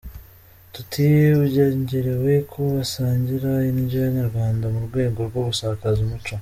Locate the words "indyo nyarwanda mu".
3.69-4.79